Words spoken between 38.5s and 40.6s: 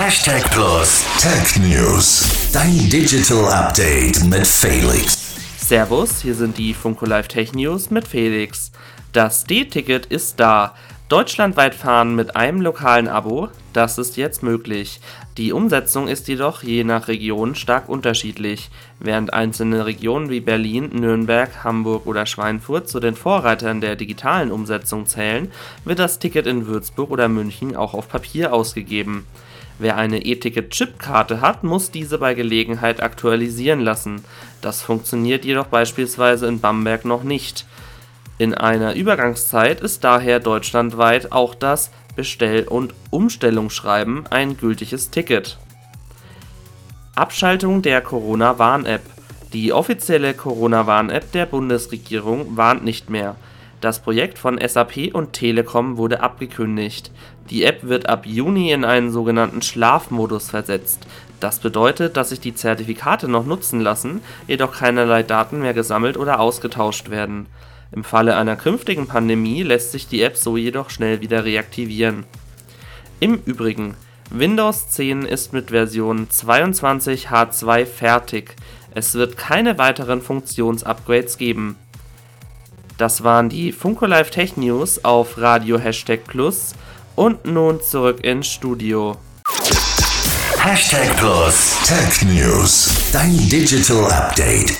einer Übergangszeit ist daher